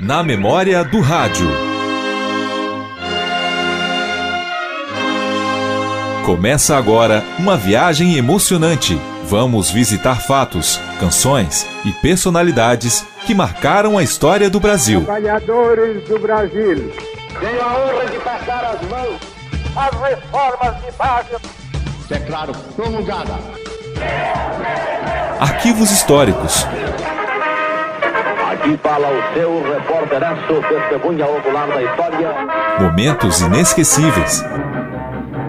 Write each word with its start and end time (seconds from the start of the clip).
Na 0.00 0.22
memória 0.22 0.82
do 0.82 1.00
rádio. 1.00 1.46
Começa 6.24 6.76
agora 6.76 7.22
uma 7.38 7.56
viagem 7.56 8.16
emocionante. 8.16 8.98
Vamos 9.24 9.70
visitar 9.70 10.16
fatos, 10.16 10.80
canções 10.98 11.66
e 11.84 11.92
personalidades 11.92 13.04
que 13.26 13.34
marcaram 13.34 13.98
a 13.98 14.02
história 14.02 14.48
do 14.48 14.58
Brasil. 14.58 15.04
Trabalhadores 15.04 16.08
do 16.08 16.18
Brasil. 16.18 16.92
Tenho 17.40 17.62
a 17.62 17.66
honra 17.66 18.06
de 18.06 18.18
passar 18.20 18.64
as 18.64 18.88
mãos 18.88 19.20
às 19.76 20.00
reformas 20.00 20.84
de 20.84 20.92
base. 20.92 21.36
Declaro 22.08 22.52
promulgada. 22.74 23.38
Arquivos 25.40 25.90
históricos. 25.90 26.66
Aqui 28.58 28.76
fala 28.82 29.08
o 29.08 29.34
seu 29.34 29.62
repórteraço, 29.62 30.54
testemunha 30.68 31.26
ocular 31.26 31.68
da 31.68 31.80
história. 31.80 32.34
Momentos 32.80 33.40
inesquecíveis. 33.40 34.42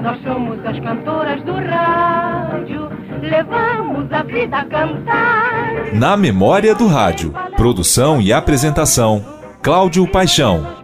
Nós 0.03 0.21
somos 0.21 0.63
as 0.63 0.79
cantoras 0.79 1.43
do 1.43 1.53
rádio, 1.53 2.87
levamos 3.21 4.11
a 4.11 4.21
vida 4.21 4.57
a 4.57 4.65
cantar. 4.65 5.91
Na 5.91 6.15
memória 6.15 6.75
do 6.75 6.85
rádio. 6.85 7.33
Produção 7.57 8.21
e 8.21 8.31
apresentação: 8.31 9.25
Cláudio 9.61 10.07
Paixão. 10.07 10.77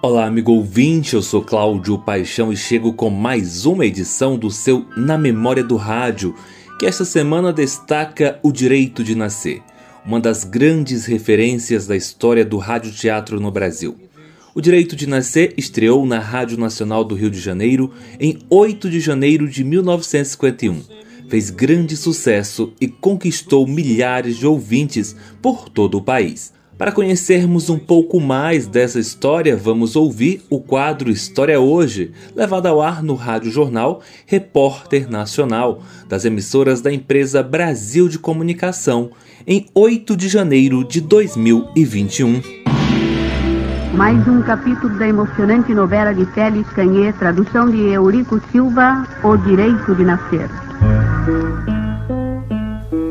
Olá, 0.00 0.26
amigo 0.26 0.52
ouvinte, 0.52 1.14
eu 1.14 1.22
sou 1.22 1.42
Cláudio 1.42 1.98
Paixão 1.98 2.52
e 2.52 2.56
chego 2.56 2.92
com 2.92 3.10
mais 3.10 3.66
uma 3.66 3.84
edição 3.84 4.38
do 4.38 4.52
seu 4.52 4.86
Na 4.96 5.18
Memória 5.18 5.64
do 5.64 5.74
Rádio, 5.74 6.32
que 6.78 6.86
esta 6.86 7.04
semana 7.04 7.52
destaca 7.52 8.38
o 8.40 8.52
direito 8.52 9.02
de 9.02 9.16
nascer, 9.16 9.62
uma 10.06 10.20
das 10.20 10.44
grandes 10.44 11.04
referências 11.04 11.86
da 11.86 11.96
história 11.96 12.44
do 12.44 12.58
rádio-teatro 12.58 13.40
no 13.40 13.50
Brasil. 13.50 13.96
O 14.54 14.60
Direito 14.60 14.94
de 14.94 15.06
Nascer 15.06 15.52
estreou 15.56 16.06
na 16.06 16.20
Rádio 16.20 16.56
Nacional 16.56 17.04
do 17.04 17.16
Rio 17.16 17.28
de 17.28 17.40
Janeiro 17.40 17.92
em 18.20 18.38
8 18.48 18.88
de 18.88 19.00
janeiro 19.00 19.48
de 19.48 19.64
1951. 19.64 20.80
Fez 21.28 21.50
grande 21.50 21.96
sucesso 21.96 22.72
e 22.80 22.86
conquistou 22.86 23.66
milhares 23.66 24.36
de 24.36 24.46
ouvintes 24.46 25.16
por 25.42 25.68
todo 25.68 25.98
o 25.98 26.02
país. 26.02 26.54
Para 26.78 26.92
conhecermos 26.92 27.70
um 27.70 27.78
pouco 27.78 28.20
mais 28.20 28.66
dessa 28.66 29.00
história, 29.00 29.56
vamos 29.56 29.96
ouvir 29.96 30.42
o 30.50 30.60
quadro 30.60 31.10
História 31.10 31.58
Hoje, 31.58 32.12
levado 32.34 32.66
ao 32.66 32.82
ar 32.82 33.02
no 33.02 33.14
Rádio 33.14 33.50
Jornal 33.50 34.02
Repórter 34.26 35.10
Nacional, 35.10 35.82
das 36.06 36.26
emissoras 36.26 36.82
da 36.82 36.92
empresa 36.92 37.42
Brasil 37.42 38.08
de 38.08 38.18
Comunicação, 38.18 39.10
em 39.46 39.64
8 39.72 40.16
de 40.16 40.28
janeiro 40.28 40.82
de 40.82 41.00
2021. 41.00 42.42
Mais 43.94 44.26
um 44.26 44.42
capítulo 44.42 44.98
da 44.98 45.06
emocionante 45.06 45.72
novela 45.72 46.12
de 46.12 46.26
Félix 46.32 46.68
Canhê, 46.70 47.12
tradução 47.12 47.70
de 47.70 47.80
Eurico 47.80 48.42
Silva, 48.50 49.06
O 49.22 49.36
Direito 49.36 49.94
de 49.94 50.04
Nascer. 50.04 50.50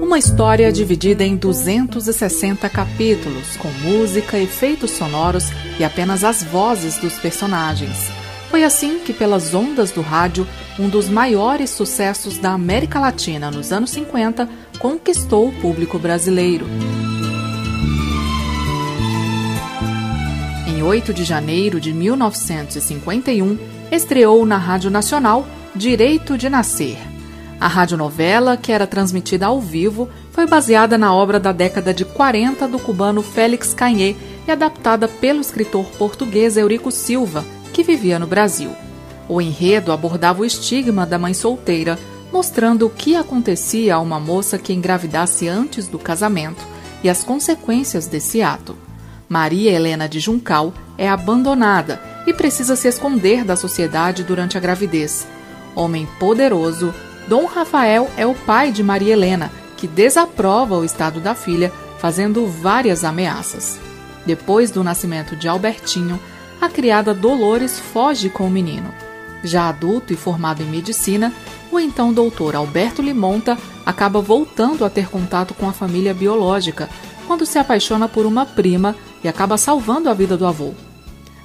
Uma 0.02 0.20
história 0.20 0.70
dividida 0.74 1.24
em 1.24 1.38
260 1.38 2.68
capítulos, 2.70 3.56
com 3.56 3.70
música, 3.90 4.38
efeitos 4.38 4.92
sonoros 4.92 5.46
e 5.80 5.86
apenas 5.86 6.26
as 6.26 6.44
vozes 6.44 6.98
dos 6.98 7.18
personagens. 7.18 8.12
Foi 8.50 8.64
assim 8.64 9.00
que, 9.00 9.12
pelas 9.12 9.54
ondas 9.54 9.92
do 9.92 10.02
rádio, 10.02 10.48
um 10.80 10.88
dos 10.88 11.10
maiores 11.10 11.70
sucessos 11.70 12.38
da 12.38 12.52
América 12.52 13.00
Latina 13.00 13.50
nos 13.50 13.72
anos 13.72 13.90
50 13.92 14.48
conquistou 14.86 15.48
o 15.48 15.52
público 15.52 15.98
brasileiro. 15.98 16.68
Em 20.68 20.84
8 20.84 21.12
de 21.12 21.24
janeiro 21.24 21.82
de 21.82 21.92
1951, 21.92 23.58
estreou 23.92 24.46
na 24.46 24.60
Rádio 24.60 24.92
Nacional 24.92 25.44
Direito 25.76 26.38
de 26.38 26.50
Nascer. 26.50 27.00
A 27.60 27.68
radionovela, 27.68 28.58
que 28.58 28.72
era 28.72 28.86
transmitida 28.86 29.48
ao 29.48 29.60
vivo, 29.60 30.08
foi 30.32 30.46
baseada 30.46 31.00
na 31.00 31.12
obra 31.12 31.40
da 31.40 31.52
década 31.52 31.92
de 31.92 32.06
40 32.06 32.68
do 32.68 32.78
cubano 32.78 33.24
Félix 33.24 33.74
Canhê 33.74 34.16
e 34.48 34.52
adaptada 34.52 35.08
pelo 35.08 35.42
escritor 35.42 35.86
português 35.98 36.58
Eurico 36.58 36.92
Silva, 36.92 37.44
que 37.74 37.82
vivia 37.82 38.20
no 38.20 38.28
Brasil. 38.28 38.70
O 39.28 39.42
enredo 39.42 39.92
abordava 39.92 40.44
o 40.44 40.46
estigma 40.46 41.08
da 41.08 41.18
mãe 41.18 41.34
solteira, 41.34 41.98
mostrando 42.32 42.86
o 42.86 42.90
que 42.90 43.16
acontecia 43.16 43.96
a 43.96 44.00
uma 44.00 44.20
moça 44.20 44.58
que 44.58 44.74
engravidasse 44.74 45.48
antes 45.48 45.88
do 45.88 46.00
casamento 46.00 46.64
e 47.04 47.10
as 47.10 47.24
consequências 47.24 48.08
desse 48.08 48.42
ato. 48.42 48.76
Maria 49.28 49.72
Helena 49.72 50.08
de 50.08 50.20
Juncal 50.20 50.74
é 50.98 51.10
abandonada 51.10 52.02
e 52.28 52.34
precisa 52.34 52.76
se 52.76 52.88
esconder 52.88 53.44
da 53.44 53.56
sociedade 53.56 54.24
durante 54.24 54.58
a 54.58 54.62
gravidez. 54.62 55.28
Homem 55.76 56.08
poderoso, 56.20 56.94
Dom 57.28 57.46
Rafael 57.46 58.10
é 58.18 58.26
o 58.26 58.34
pai 58.34 58.72
de 58.72 58.84
Maria 58.84 59.14
Helena, 59.14 59.52
que 59.78 59.88
desaprova 59.88 60.78
o 60.78 60.86
estado 60.86 61.20
da 61.20 61.36
filha, 61.36 61.72
fazendo 62.00 62.48
várias 62.48 63.04
ameaças. 63.04 63.80
Depois 64.26 64.72
do 64.72 64.84
nascimento 64.84 65.36
de 65.36 65.48
Albertinho, 65.48 66.20
a 66.62 66.70
criada 66.70 67.14
Dolores 67.14 67.80
foge 67.80 68.30
com 68.30 68.48
o 68.48 68.50
menino. 68.50 68.94
Já 69.44 69.70
adulto 69.70 70.14
e 70.14 70.16
formado 70.16 70.64
em 70.64 70.66
medicina, 70.66 71.32
o 71.76 71.80
então 71.80 72.14
doutor 72.14 72.56
Alberto 72.56 73.02
Limonta 73.02 73.58
acaba 73.86 74.22
voltando 74.22 74.86
a 74.86 74.90
ter 74.90 75.10
contato 75.10 75.54
com 75.54 75.68
a 75.68 75.74
família 75.74 76.14
biológica, 76.14 76.90
quando 77.28 77.46
se 77.46 77.60
apaixona 77.60 78.08
por 78.08 78.26
uma 78.26 78.46
prima 78.46 78.96
e 79.24 79.28
acaba 79.28 79.58
salvando 79.58 80.10
a 80.10 80.14
vida 80.14 80.38
do 80.38 80.46
avô. 80.46 80.74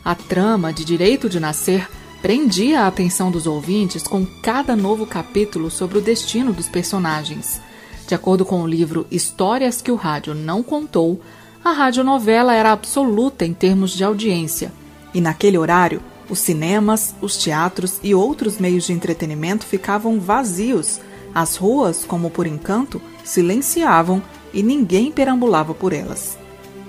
A 0.05 0.15
trama 0.15 0.73
de 0.73 0.85
Direito 0.85 1.29
de 1.29 1.41
Nascer 1.41 1.89
prendia 2.23 2.83
a 2.83 2.87
atenção 2.87 3.31
dos 3.31 3.47
ouvintes 3.47 4.03
com 4.03 4.25
cada 4.43 4.77
novo 4.77 5.07
capítulo 5.07 5.71
sobre 5.71 5.99
o 5.99 6.03
destino 6.03 6.53
dos 6.53 6.69
personagens. 6.69 7.61
De 8.07 8.15
acordo 8.15 8.45
com 8.45 8.63
o 8.63 8.67
livro 8.67 9.07
Histórias 9.11 9.83
que 9.83 9.91
o 9.91 9.97
Rádio 9.97 10.35
Não 10.35 10.63
Contou, 10.63 11.21
a 11.65 11.73
radionovela 11.73 12.55
era 12.55 12.73
absoluta 12.73 13.45
em 13.45 13.53
termos 13.53 13.91
de 13.93 14.05
audiência, 14.05 14.73
e 15.13 15.21
naquele 15.21 15.59
horário, 15.59 16.03
os 16.31 16.39
cinemas, 16.39 17.15
os 17.21 17.37
teatros 17.37 17.99
e 18.03 18.15
outros 18.15 18.59
meios 18.59 18.87
de 18.87 18.93
entretenimento 18.93 19.67
ficavam 19.67 20.21
vazios. 20.21 21.01
As 21.35 21.57
ruas, 21.57 22.05
como 22.05 22.31
por 22.31 22.47
encanto, 22.47 23.03
silenciavam 23.25 24.23
e 24.55 24.63
ninguém 24.63 25.11
perambulava 25.11 25.75
por 25.75 25.93
elas. 25.93 26.39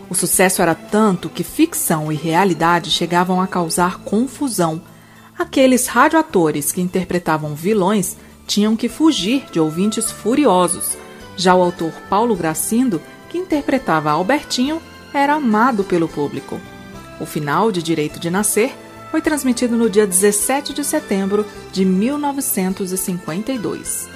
O 0.09 0.15
sucesso 0.15 0.61
era 0.61 0.75
tanto 0.75 1.29
que 1.29 1.43
ficção 1.43 2.11
e 2.11 2.15
realidade 2.15 2.91
chegavam 2.91 3.41
a 3.41 3.47
causar 3.47 3.99
confusão. 3.99 4.81
Aqueles 5.37 5.87
radioatores 5.87 6.71
que 6.71 6.81
interpretavam 6.81 7.55
vilões 7.55 8.17
tinham 8.45 8.75
que 8.75 8.89
fugir 8.89 9.45
de 9.51 9.59
ouvintes 9.59 10.11
furiosos. 10.11 10.97
Já 11.37 11.55
o 11.55 11.61
autor 11.61 11.93
Paulo 12.09 12.35
Gracindo, 12.35 13.01
que 13.29 13.37
interpretava 13.37 14.11
Albertinho, 14.11 14.81
era 15.13 15.33
amado 15.35 15.83
pelo 15.83 16.07
público. 16.07 16.59
O 17.19 17.25
final 17.25 17.71
de 17.71 17.81
Direito 17.81 18.19
de 18.19 18.29
Nascer 18.29 18.75
foi 19.11 19.21
transmitido 19.21 19.77
no 19.77 19.89
dia 19.89 20.07
17 20.07 20.73
de 20.73 20.85
setembro 20.85 21.45
de 21.71 21.83
1952. 21.83 24.07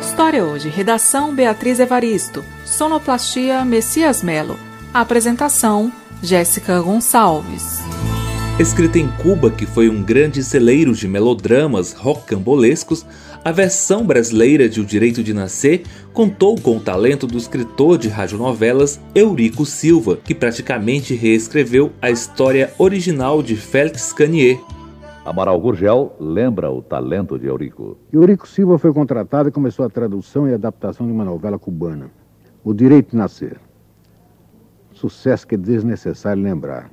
História 0.00 0.42
hoje. 0.44 0.70
Redação 0.70 1.34
Beatriz 1.34 1.78
Evaristo. 1.78 2.42
Sonoplastia 2.64 3.62
Messias 3.64 4.22
Melo. 4.22 4.58
Apresentação 4.92 5.92
Jéssica 6.22 6.80
Gonçalves. 6.80 7.80
Escrita 8.58 8.98
em 8.98 9.08
Cuba, 9.08 9.50
que 9.50 9.64
foi 9.64 9.88
um 9.88 10.02
grande 10.02 10.44
celeiro 10.44 10.94
de 10.94 11.08
melodramas 11.08 11.92
rocambolescos, 11.92 13.06
a 13.42 13.52
versão 13.52 14.04
brasileira 14.04 14.68
de 14.68 14.80
O 14.80 14.84
Direito 14.84 15.22
de 15.22 15.32
Nascer 15.32 15.82
contou 16.12 16.60
com 16.60 16.76
o 16.76 16.80
talento 16.80 17.26
do 17.26 17.38
escritor 17.38 17.96
de 17.96 18.08
radionovelas 18.08 19.00
Eurico 19.14 19.64
Silva, 19.64 20.16
que 20.16 20.34
praticamente 20.34 21.14
reescreveu 21.14 21.90
a 22.02 22.10
história 22.10 22.70
original 22.78 23.42
de 23.42 23.56
Félix 23.56 24.12
Canier. 24.12 24.60
Amaral 25.24 25.58
Gurgel 25.58 26.14
lembra 26.20 26.70
o 26.70 26.82
talento 26.82 27.38
de 27.38 27.46
Eurico. 27.46 27.96
Eurico 28.12 28.46
Silva 28.46 28.78
foi 28.78 28.92
contratado 28.92 29.48
e 29.48 29.52
começou 29.52 29.86
a 29.86 29.90
tradução 29.90 30.46
e 30.46 30.52
adaptação 30.52 31.06
de 31.06 31.12
uma 31.12 31.24
novela 31.24 31.58
cubana, 31.58 32.10
O 32.62 32.74
Direito 32.74 33.12
de 33.12 33.16
Nascer. 33.16 33.58
Sucesso 34.92 35.46
que 35.46 35.54
é 35.54 35.58
desnecessário 35.58 36.42
lembrar. 36.42 36.90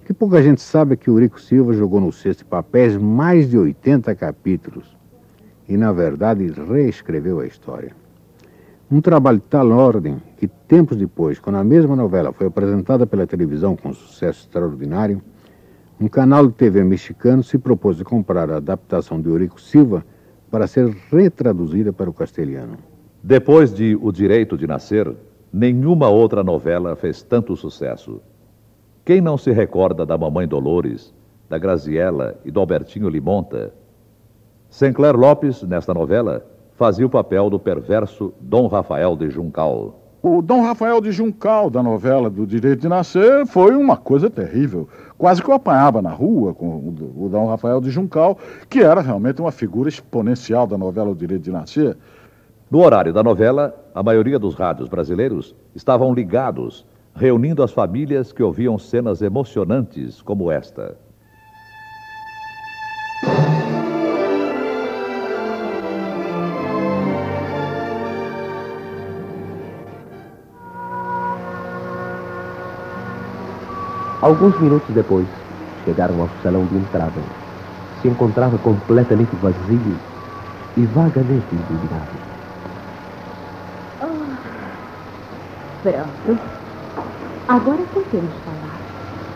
O 0.00 0.04
que 0.04 0.12
pouca 0.12 0.42
gente 0.42 0.60
sabe 0.60 0.94
é 0.94 0.96
que 0.96 1.08
Eurico 1.08 1.40
Silva 1.40 1.72
jogou 1.74 2.00
no 2.00 2.10
cesto 2.10 2.42
de 2.42 2.50
papéis 2.50 2.96
mais 2.96 3.48
de 3.48 3.56
80 3.56 4.12
capítulos 4.16 5.00
e, 5.72 5.76
na 5.78 5.90
verdade, 5.90 6.52
reescreveu 6.68 7.40
a 7.40 7.46
história. 7.46 7.92
Um 8.90 9.00
trabalho 9.00 9.38
de 9.38 9.44
tal 9.44 9.70
ordem 9.70 10.20
que, 10.36 10.46
tempos 10.46 10.98
depois, 10.98 11.38
quando 11.38 11.56
a 11.56 11.64
mesma 11.64 11.96
novela 11.96 12.30
foi 12.30 12.46
apresentada 12.46 13.06
pela 13.06 13.26
televisão 13.26 13.74
com 13.74 13.90
sucesso 13.94 14.40
extraordinário, 14.40 15.22
um 15.98 16.08
canal 16.08 16.46
de 16.46 16.52
TV 16.52 16.84
mexicano 16.84 17.42
se 17.42 17.56
propôs 17.56 17.98
a 17.98 18.04
comprar 18.04 18.50
a 18.50 18.58
adaptação 18.58 19.18
de 19.18 19.30
Eurico 19.30 19.58
Silva 19.58 20.04
para 20.50 20.66
ser 20.66 20.94
retraduzida 21.10 21.90
para 21.90 22.10
o 22.10 22.12
castelhano. 22.12 22.76
Depois 23.22 23.72
de 23.72 23.98
O 24.02 24.12
Direito 24.12 24.58
de 24.58 24.66
Nascer, 24.66 25.10
nenhuma 25.50 26.10
outra 26.10 26.44
novela 26.44 26.94
fez 26.96 27.22
tanto 27.22 27.56
sucesso. 27.56 28.20
Quem 29.06 29.22
não 29.22 29.38
se 29.38 29.50
recorda 29.52 30.04
da 30.04 30.18
Mamãe 30.18 30.46
Dolores, 30.46 31.14
da 31.48 31.56
Graziella 31.56 32.38
e 32.44 32.50
do 32.50 32.60
Albertinho 32.60 33.08
Limonta? 33.08 33.72
Sinclair 34.72 35.14
Lopes, 35.14 35.62
nesta 35.64 35.92
novela, 35.92 36.46
fazia 36.72 37.04
o 37.04 37.10
papel 37.10 37.50
do 37.50 37.58
perverso 37.58 38.32
Dom 38.40 38.68
Rafael 38.68 39.14
de 39.14 39.28
Juncal. 39.28 40.00
O 40.22 40.40
Dom 40.40 40.62
Rafael 40.62 40.98
de 40.98 41.12
Juncal, 41.12 41.68
da 41.68 41.82
novela 41.82 42.30
do 42.30 42.46
Direito 42.46 42.80
de 42.80 42.88
Nascer, 42.88 43.44
foi 43.44 43.76
uma 43.76 43.98
coisa 43.98 44.30
terrível. 44.30 44.88
Quase 45.18 45.42
que 45.42 45.50
eu 45.50 45.54
apanhava 45.54 46.00
na 46.00 46.10
rua 46.10 46.54
com 46.54 46.78
o 46.78 47.28
Dom 47.28 47.48
Rafael 47.48 47.82
de 47.82 47.90
Juncal, 47.90 48.38
que 48.70 48.80
era 48.82 49.02
realmente 49.02 49.42
uma 49.42 49.52
figura 49.52 49.90
exponencial 49.90 50.66
da 50.66 50.78
novela 50.78 51.10
O 51.10 51.14
Direito 51.14 51.42
de 51.42 51.52
Nascer. 51.52 51.94
No 52.70 52.82
horário 52.82 53.12
da 53.12 53.22
novela, 53.22 53.78
a 53.94 54.02
maioria 54.02 54.38
dos 54.38 54.54
rádios 54.54 54.88
brasileiros 54.88 55.54
estavam 55.74 56.14
ligados, 56.14 56.86
reunindo 57.14 57.62
as 57.62 57.72
famílias 57.72 58.32
que 58.32 58.42
ouviam 58.42 58.78
cenas 58.78 59.20
emocionantes 59.20 60.22
como 60.22 60.50
esta. 60.50 60.96
Alguns 74.22 74.56
minutos 74.60 74.94
depois, 74.94 75.26
chegaram 75.84 76.22
ao 76.22 76.28
salão 76.44 76.64
de 76.66 76.76
entrada. 76.76 77.20
Se 78.00 78.06
encontrava 78.06 78.56
completamente 78.58 79.34
vazio 79.42 79.96
e 80.76 80.86
vagamente 80.86 81.44
iluminado. 81.50 82.06
Oh, 84.00 84.06
pronto. 85.82 86.38
Agora 87.48 87.82
podemos 87.92 88.32
falar. 88.44 88.78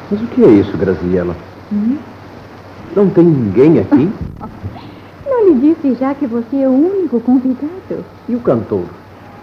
Mas 0.09 0.23
o 0.23 0.27
que 0.29 0.45
é 0.45 0.49
isso, 0.51 0.79
Graziella? 0.79 1.35
Hum? 1.73 1.99
Não 2.95 3.11
tem 3.11 3.25
ninguém 3.25 3.81
aqui? 3.81 4.09
Não 5.27 5.49
lhe 5.49 5.55
disse 5.75 5.95
já 5.97 6.15
que 6.15 6.29
você 6.29 6.59
é 6.59 6.69
o 6.69 6.73
único 6.73 7.19
convidado? 7.23 8.05
E 8.29 8.37
o 8.37 8.41
cantor? 8.41 8.87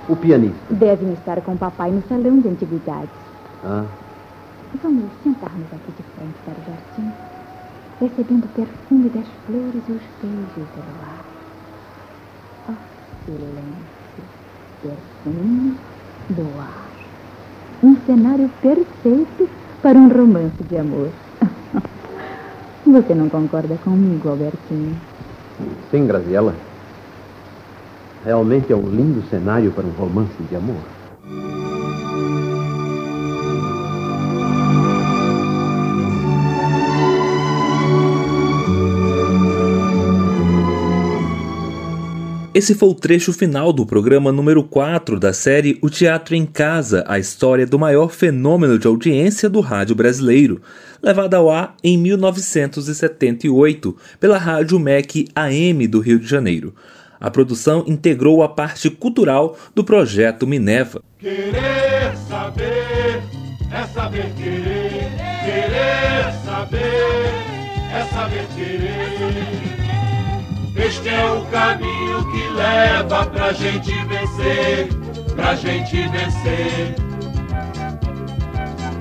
O 0.07 0.15
pianista? 0.15 0.73
Devem 0.73 1.11
estar 1.11 1.41
com 1.41 1.51
o 1.51 1.57
papai 1.57 1.91
no 1.91 2.01
salão 2.07 2.39
de 2.39 2.47
antiguidades. 2.47 3.09
Ah, 3.61 3.83
Vamos 4.81 5.11
sentar-nos 5.23 5.71
aqui 5.71 5.91
de 5.91 6.03
frente 6.15 6.37
para 6.43 6.59
o 6.59 6.63
jardim, 6.65 7.13
recebendo 7.99 8.45
o 8.45 8.49
perfume 8.49 9.09
das 9.09 9.27
flores 9.45 9.83
e 9.87 9.91
os 9.91 10.01
beijos 10.21 10.67
do 10.73 10.81
luar. 10.81 11.25
Oh, 12.67 12.73
silêncio, 13.25 14.23
perfume 14.81 15.77
do 16.29 16.59
ar. 16.59 16.89
Um 17.83 17.95
cenário 18.05 18.49
perfeito 18.61 19.47
para 19.81 19.97
um 19.97 20.09
romance 20.09 20.63
de 20.63 20.77
amor. 20.77 21.09
Você 22.85 23.13
não 23.13 23.29
concorda 23.29 23.77
comigo, 23.77 24.29
Albertinho? 24.29 24.97
sim, 25.91 26.07
Graziella. 26.07 26.55
Realmente 28.25 28.73
é 28.73 28.75
um 28.75 28.89
lindo 28.89 29.21
cenário 29.29 29.71
para 29.71 29.85
um 29.85 29.91
romance 29.91 30.41
de 30.49 30.55
amor. 30.55 31.02
Esse 42.53 42.75
foi 42.75 42.89
o 42.89 42.93
trecho 42.93 43.33
final 43.33 43.73
do 43.73 43.83
programa 43.83 44.31
número 44.31 44.63
4 44.63 45.19
da 45.19 45.33
série 45.33 45.79
O 45.81 45.89
Teatro 45.89 46.35
em 46.35 46.45
Casa, 46.45 47.03
a 47.07 47.17
história 47.17 47.65
do 47.65 47.79
maior 47.79 48.11
fenômeno 48.11 48.77
de 48.77 48.85
audiência 48.85 49.49
do 49.49 49.59
rádio 49.59 49.95
brasileiro, 49.95 50.61
levada 51.01 51.37
ao 51.37 51.49
ar 51.49 51.75
em 51.83 51.97
1978 51.97 53.97
pela 54.19 54.37
Rádio 54.37 54.77
MEC 54.77 55.29
AM 55.35 55.87
do 55.87 55.99
Rio 55.99 56.19
de 56.19 56.27
Janeiro. 56.27 56.75
A 57.19 57.31
produção 57.31 57.83
integrou 57.87 58.43
a 58.43 58.49
parte 58.49 58.87
cultural 58.87 59.57
do 59.73 59.83
projeto 59.83 60.45
Minerva. 60.45 61.01
Querer 61.17 62.15
saber 62.29 63.23
é 63.71 63.83
saber 63.95 64.31
querer, 64.35 65.09
querer 65.43 66.31
saber 66.45 67.33
é 67.91 68.05
saber 68.13 68.45
querer. 68.55 69.82
Este 70.85 71.07
é 71.07 71.31
o 71.31 71.45
caminho 71.45 72.29
que 72.29 72.43
leva 72.49 73.25
pra 73.27 73.53
gente 73.53 73.93
vencer, 74.03 74.89
pra 75.33 75.55
gente 75.55 75.95
vencer. 76.09 76.95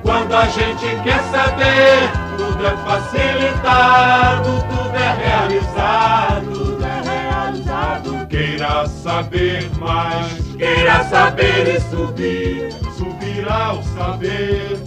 Quando 0.01 0.33
a 0.33 0.45
gente 0.45 0.85
quer 1.03 1.21
saber, 1.23 2.09
tudo 2.37 2.65
é 2.65 2.77
facilitado, 2.85 4.49
tudo 4.69 4.95
é 4.95 5.13
realizado, 5.25 6.53
tudo 6.53 6.85
é 6.85 7.01
realizado. 7.01 8.27
Queira 8.27 8.87
saber 8.87 9.69
mais, 9.77 10.55
queira 10.55 11.03
saber 11.03 11.67
e 11.67 11.81
subir, 11.81 12.71
subir 12.95 13.51
ao 13.51 13.83
saber. 13.83 14.79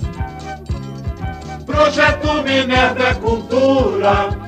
Projeto 1.67 2.43
Minerva 2.43 3.09
é 3.09 3.15
cultura. 3.17 4.46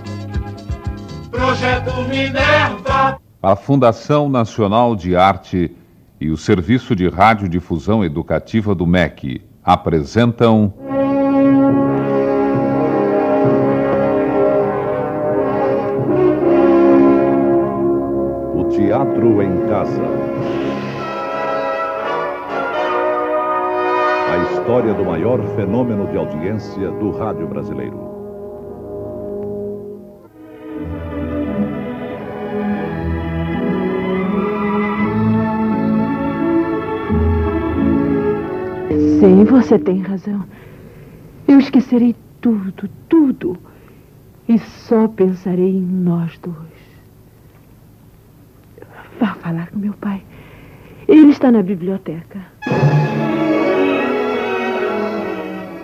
Projeto 1.38 2.02
Minerva. 2.08 3.16
A 3.40 3.54
Fundação 3.54 4.28
Nacional 4.28 4.96
de 4.96 5.14
Arte 5.14 5.70
e 6.20 6.30
o 6.30 6.36
Serviço 6.36 6.96
de 6.96 7.08
Radiodifusão 7.08 8.04
Educativa 8.04 8.74
do 8.74 8.84
MEC 8.84 9.40
apresentam. 9.62 10.74
O 18.52 18.64
Teatro 18.70 19.40
em 19.40 19.68
Casa. 19.68 20.02
A 24.32 24.38
história 24.50 24.92
do 24.92 25.04
maior 25.04 25.40
fenômeno 25.54 26.08
de 26.08 26.16
audiência 26.16 26.90
do 26.90 27.12
rádio 27.12 27.46
brasileiro. 27.46 28.17
Sim, 39.18 39.44
você 39.44 39.78
tem 39.78 40.00
razão. 40.00 40.44
Eu 41.48 41.58
esquecerei 41.58 42.14
tudo, 42.40 42.88
tudo. 43.08 43.58
E 44.48 44.58
só 44.58 45.08
pensarei 45.08 45.70
em 45.70 45.82
nós 45.82 46.38
dois. 46.38 46.56
Vá 49.18 49.34
falar 49.34 49.70
com 49.70 49.78
meu 49.78 49.92
pai. 49.94 50.22
Ele 51.08 51.30
está 51.30 51.50
na 51.50 51.62
biblioteca. 51.62 52.38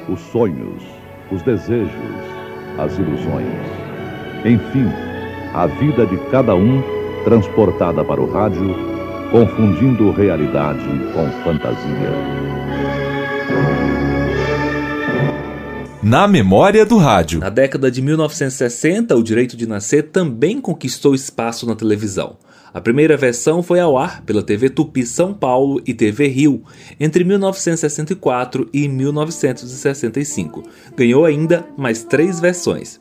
Os 0.08 0.20
sonhos, 0.20 0.84
os 1.32 1.42
desejos, 1.42 1.90
as 2.78 2.96
ilusões. 2.98 3.48
Enfim, 4.44 4.86
a 5.54 5.66
vida 5.66 6.06
de 6.06 6.16
cada 6.30 6.54
um 6.54 6.82
transportada 7.24 8.04
para 8.04 8.20
o 8.20 8.30
rádio, 8.30 8.76
confundindo 9.32 10.12
realidade 10.12 10.86
com 11.14 11.26
fantasia. 11.42 12.53
Na 16.02 16.28
memória 16.28 16.84
do 16.84 16.98
rádio. 16.98 17.40
Na 17.40 17.48
década 17.48 17.90
de 17.90 18.02
1960, 18.02 19.16
o 19.16 19.22
direito 19.22 19.56
de 19.56 19.66
nascer 19.66 20.10
também 20.10 20.60
conquistou 20.60 21.14
espaço 21.14 21.66
na 21.66 21.74
televisão. 21.74 22.36
A 22.74 22.80
primeira 22.80 23.16
versão 23.16 23.62
foi 23.62 23.80
ao 23.80 23.96
ar 23.96 24.22
pela 24.22 24.42
TV 24.42 24.68
Tupi 24.68 25.06
São 25.06 25.32
Paulo 25.32 25.80
e 25.86 25.94
TV 25.94 26.28
Rio 26.28 26.62
entre 27.00 27.24
1964 27.24 28.68
e 28.70 28.86
1965. 28.86 30.62
Ganhou 30.94 31.24
ainda 31.24 31.66
mais 31.74 32.04
três 32.04 32.38
versões. 32.38 33.00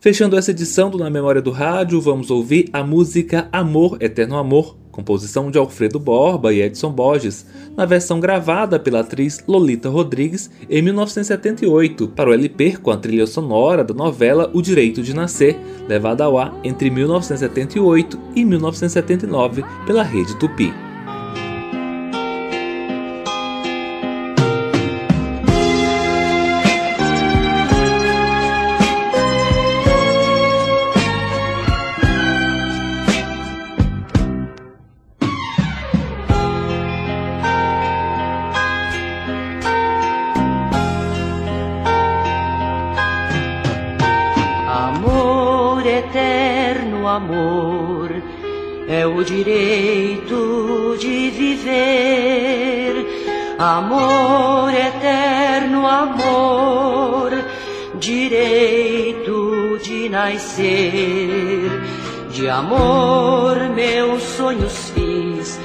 Fechando 0.00 0.34
essa 0.34 0.50
edição 0.50 0.88
do 0.88 0.96
Na 0.96 1.10
Memória 1.10 1.42
do 1.42 1.50
Rádio, 1.50 2.00
vamos 2.00 2.30
ouvir 2.30 2.70
a 2.72 2.82
música 2.82 3.50
Amor, 3.52 3.98
Eterno 4.00 4.38
Amor, 4.38 4.78
composição 4.90 5.50
de 5.50 5.58
Alfredo 5.58 5.98
Borba 5.98 6.52
e 6.52 6.60
Edson 6.60 6.90
Borges, 6.90 7.46
na 7.76 7.84
versão 7.84 8.20
gravada 8.20 8.78
pela 8.78 9.00
atriz 9.00 9.42
Lolita 9.46 9.88
Rodrigues 9.88 10.50
em 10.68 10.82
1978 10.82 12.08
para 12.08 12.30
o 12.30 12.32
LP 12.32 12.78
com 12.78 12.90
a 12.90 12.96
trilha 12.96 13.26
sonora 13.26 13.84
da 13.84 13.94
novela 13.94 14.50
O 14.52 14.60
Direito 14.60 15.02
de 15.02 15.14
Nascer, 15.14 15.56
levada 15.88 16.24
ao 16.24 16.38
ar 16.38 16.54
entre 16.64 16.90
1978 16.90 18.18
e 18.34 18.44
1979 18.44 19.64
pela 19.86 20.02
Rede 20.02 20.36
Tupi. 20.38 20.89
Eterno 45.86 47.06
amor 47.06 48.10
é 48.88 49.06
o 49.06 49.22
direito 49.22 50.96
de 50.98 51.30
viver. 51.30 53.06
Amor 53.58 54.72
eterno, 54.72 55.86
amor, 55.86 57.30
direito 57.98 59.78
de 59.82 60.08
nascer. 60.08 61.70
De 62.32 62.48
amor 62.48 63.68
meus 63.74 64.22
sonhos 64.22 64.90
fiz 64.94 65.60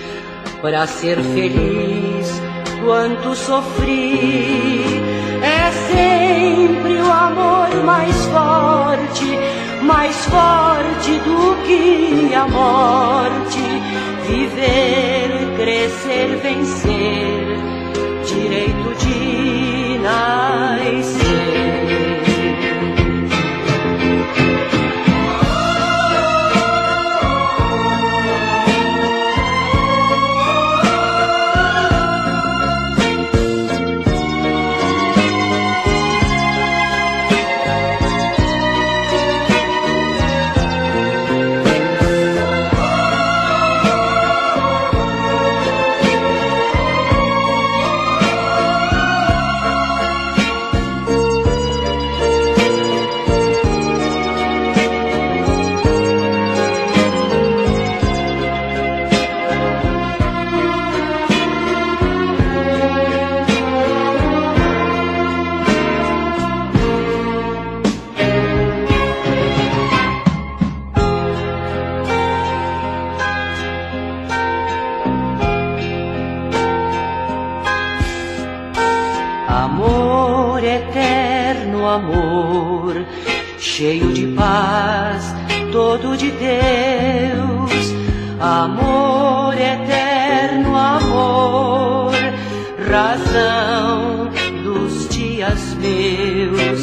para 0.61 0.85
ser 0.87 1.17
feliz 1.21 2.41
quanto 2.83 3.35
sofri. 3.35 4.44
Mais 9.85 10.15
forte 10.25 11.11
do 11.19 11.55
que 11.65 12.33
a 12.33 12.47
morte. 12.47 13.61
Viver, 14.27 15.55
crescer, 15.57 16.39
vencer, 16.41 17.57
direito 18.25 18.95
de 18.99 19.99
nascer. 19.99 21.14
Cheio 83.75 84.13
de 84.13 84.27
paz, 84.27 85.35
todo 85.69 86.15
de 86.15 86.31
Deus, 86.31 87.93
amor 88.39 89.53
eterno, 89.53 90.73
amor, 90.73 92.13
razão 92.89 94.29
dos 94.63 95.09
dias 95.09 95.75
meus. 95.75 96.79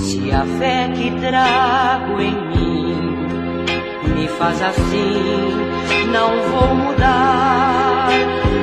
Se 0.00 0.30
a 0.30 0.44
fé 0.60 0.92
que 0.94 1.10
trago 1.20 2.20
em 2.20 2.36
mim 2.50 3.66
me 4.14 4.28
faz 4.28 4.62
assim, 4.62 5.56
não 6.12 6.30
vou 6.50 6.74
mudar. 6.76 8.10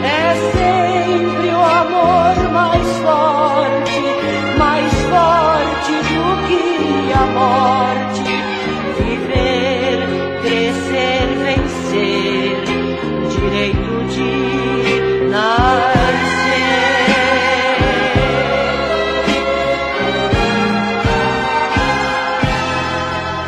É 0.02 0.34
sempre 0.54 1.50
o 1.50 1.62
amor 1.62 2.36
mais 2.54 2.88
forte, 3.00 3.85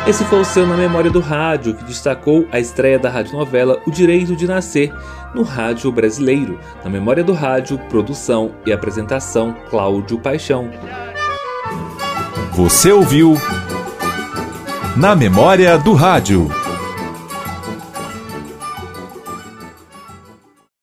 Esse 0.08 0.24
foi 0.24 0.40
o 0.40 0.44
seu 0.44 0.66
Na 0.66 0.74
Memória 0.74 1.10
do 1.10 1.20
Rádio, 1.20 1.74
que 1.74 1.84
destacou 1.84 2.48
a 2.50 2.58
estreia 2.58 2.98
da 2.98 3.10
radionovela 3.10 3.82
O 3.86 3.90
Direito 3.90 4.34
de 4.34 4.46
Nascer 4.46 4.90
no 5.34 5.42
rádio 5.42 5.92
brasileiro. 5.92 6.58
Na 6.82 6.88
Memória 6.88 7.22
do 7.22 7.34
Rádio, 7.34 7.76
produção 7.90 8.52
e 8.64 8.72
apresentação 8.72 9.54
Cláudio 9.68 10.18
Paixão. 10.18 10.70
Você 12.52 12.90
ouviu 12.90 13.34
Na 14.98 15.14
Memória 15.14 15.78
do 15.78 15.94
Rádio. 15.94 16.48